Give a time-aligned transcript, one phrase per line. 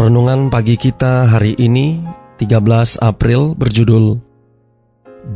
[0.00, 2.00] Renungan pagi kita hari ini
[2.40, 4.16] 13 April berjudul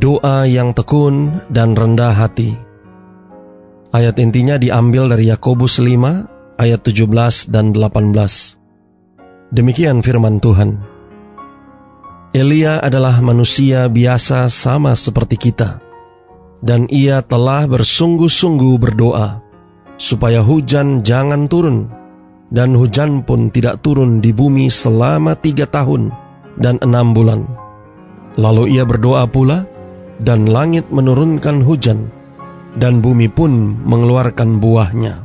[0.01, 2.57] Doa yang tekun dan rendah hati.
[3.93, 9.53] Ayat intinya diambil dari Yakobus 5 ayat 17 dan 18.
[9.53, 10.81] Demikian firman Tuhan.
[12.33, 15.77] Elia adalah manusia biasa sama seperti kita,
[16.65, 19.45] dan ia telah bersungguh-sungguh berdoa
[20.01, 22.04] supaya hujan jangan turun
[22.53, 26.13] dan hujan pun tidak turun di bumi selama tiga tahun
[26.61, 27.45] dan enam bulan.
[28.35, 29.63] Lalu ia berdoa pula,
[30.19, 32.11] dan langit menurunkan hujan,
[32.75, 35.23] dan bumi pun mengeluarkan buahnya.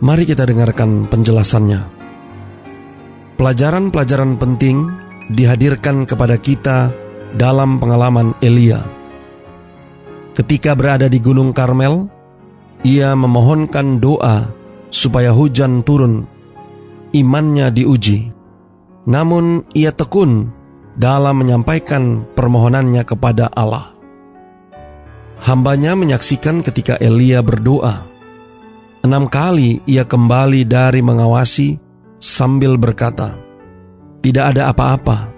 [0.00, 1.80] Mari kita dengarkan penjelasannya.
[3.36, 4.88] Pelajaran-pelajaran penting
[5.32, 6.92] dihadirkan kepada kita
[7.36, 8.80] dalam pengalaman Elia.
[10.36, 12.08] Ketika berada di Gunung Karmel,
[12.84, 14.59] ia memohonkan doa
[14.90, 16.26] supaya hujan turun.
[17.10, 18.30] Imannya diuji.
[19.06, 20.52] Namun ia tekun
[20.94, 23.94] dalam menyampaikan permohonannya kepada Allah.
[25.40, 28.04] Hambanya menyaksikan ketika Elia berdoa.
[29.00, 31.80] Enam kali ia kembali dari mengawasi
[32.20, 33.40] sambil berkata,
[34.20, 35.32] Tidak ada apa-apa,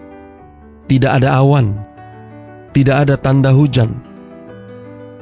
[0.91, 1.79] tidak ada awan,
[2.75, 3.95] tidak ada tanda hujan.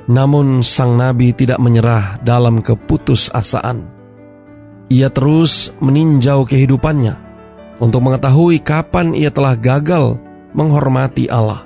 [0.09, 4.00] Namun sang nabi tidak menyerah dalam keputusasaan
[4.91, 7.15] ia terus meninjau kehidupannya
[7.79, 10.19] untuk mengetahui kapan ia telah gagal
[10.53, 11.65] menghormati Allah.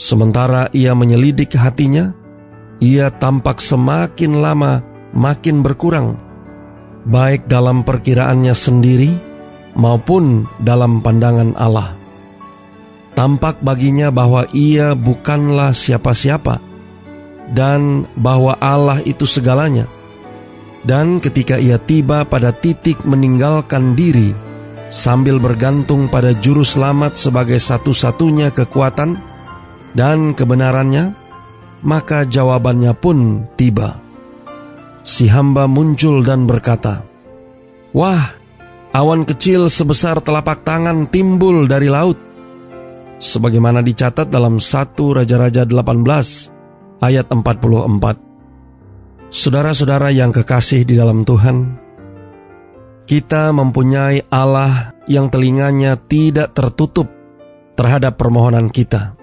[0.00, 2.16] Sementara ia menyelidik hatinya,
[2.80, 4.80] ia tampak semakin lama
[5.12, 6.16] makin berkurang,
[7.04, 9.12] baik dalam perkiraannya sendiri
[9.76, 11.92] maupun dalam pandangan Allah.
[13.18, 16.62] Tampak baginya bahwa ia bukanlah siapa-siapa,
[17.50, 19.90] dan bahwa Allah itu segalanya
[20.88, 24.32] dan ketika ia tiba pada titik meninggalkan diri,
[24.88, 29.20] sambil bergantung pada juru selamat sebagai satu-satunya kekuatan
[29.92, 31.12] dan kebenarannya,
[31.84, 34.00] maka jawabannya pun tiba.
[35.04, 37.04] Si hamba muncul dan berkata,
[37.92, 38.32] Wah,
[38.96, 42.16] awan kecil sebesar telapak tangan timbul dari laut.
[43.20, 48.27] Sebagaimana dicatat dalam 1 Raja-Raja 18 ayat 44.
[49.28, 51.76] Saudara-saudara yang kekasih di dalam Tuhan,
[53.04, 57.12] kita mempunyai Allah yang telinganya tidak tertutup
[57.76, 59.20] terhadap permohonan kita.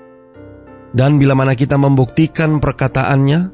[0.94, 3.50] Dan bila mana kita membuktikan perkataannya,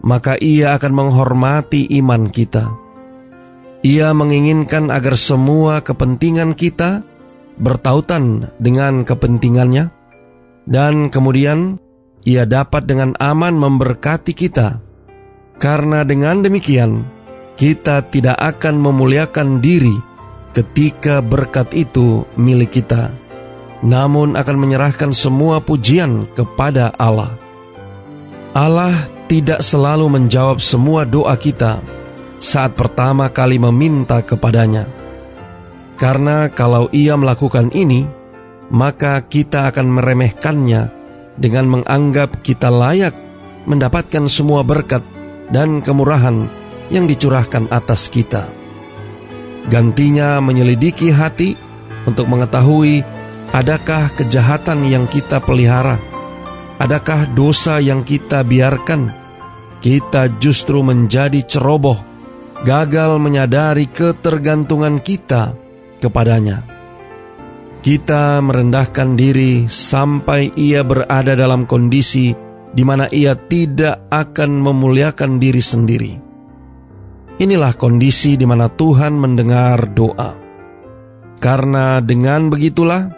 [0.00, 2.72] maka ia akan menghormati iman kita.
[3.84, 7.04] Ia menginginkan agar semua kepentingan kita
[7.60, 9.92] bertautan dengan kepentingannya,
[10.64, 11.76] dan kemudian
[12.24, 14.89] ia dapat dengan aman memberkati kita
[15.60, 17.04] karena dengan demikian,
[17.60, 19.92] kita tidak akan memuliakan diri
[20.56, 23.12] ketika berkat itu milik kita,
[23.84, 27.36] namun akan menyerahkan semua pujian kepada Allah.
[28.56, 28.96] Allah
[29.28, 31.78] tidak selalu menjawab semua doa kita
[32.40, 34.88] saat pertama kali meminta kepadanya.
[36.00, 38.08] Karena kalau ia melakukan ini,
[38.72, 40.82] maka kita akan meremehkannya
[41.36, 43.12] dengan menganggap kita layak
[43.68, 45.04] mendapatkan semua berkat
[45.50, 46.46] dan kemurahan
[46.90, 48.50] yang dicurahkan atas kita.
[49.70, 51.54] Gantinya menyelidiki hati
[52.08, 53.04] untuk mengetahui
[53.52, 56.00] adakah kejahatan yang kita pelihara,
[56.80, 59.18] adakah dosa yang kita biarkan.
[59.80, 61.96] Kita justru menjadi ceroboh,
[62.68, 65.56] gagal menyadari ketergantungan kita
[66.04, 66.68] kepadanya.
[67.80, 75.62] Kita merendahkan diri sampai ia berada dalam kondisi di mana ia tidak akan memuliakan diri
[75.62, 76.12] sendiri.
[77.40, 80.36] Inilah kondisi di mana Tuhan mendengar doa.
[81.40, 83.08] Karena dengan begitulah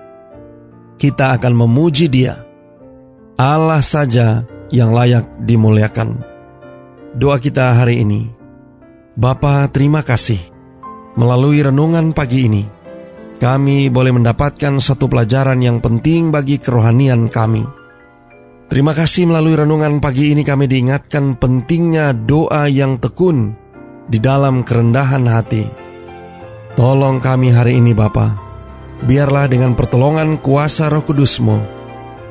[0.95, 2.39] kita akan memuji Dia.
[3.35, 6.23] Allah saja yang layak dimuliakan.
[7.19, 8.31] Doa kita hari ini.
[9.19, 10.39] Bapa, terima kasih.
[11.19, 12.65] Melalui renungan pagi ini,
[13.37, 17.82] kami boleh mendapatkan satu pelajaran yang penting bagi kerohanian kami
[18.73, 23.53] Terima kasih melalui renungan pagi ini kami diingatkan pentingnya doa yang tekun
[24.09, 25.69] di dalam kerendahan hati.
[26.73, 28.33] Tolong kami hari ini Bapa,
[29.05, 31.61] biarlah dengan pertolongan kuasa roh kudusmu,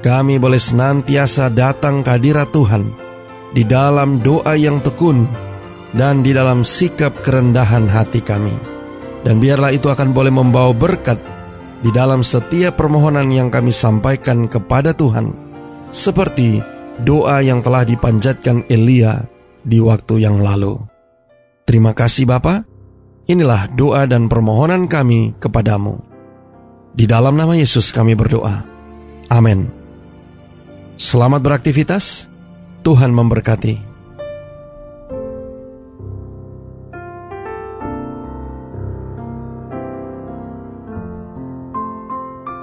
[0.01, 2.89] kami boleh senantiasa datang ke hadirat Tuhan
[3.53, 5.29] di dalam doa yang tekun
[5.93, 8.57] dan di dalam sikap kerendahan hati kami.
[9.21, 11.21] Dan biarlah itu akan boleh membawa berkat
[11.85, 15.40] di dalam setiap permohonan yang kami sampaikan kepada Tuhan,
[15.91, 16.63] seperti
[17.03, 19.27] doa yang telah dipanjatkan Elia
[19.61, 20.79] di waktu yang lalu.
[21.67, 22.65] Terima kasih Bapa.
[23.29, 26.01] Inilah doa dan permohonan kami kepadamu.
[26.91, 28.65] Di dalam nama Yesus kami berdoa.
[29.31, 29.71] Amin.
[30.99, 32.27] Selamat beraktivitas.
[32.81, 33.90] Tuhan memberkati.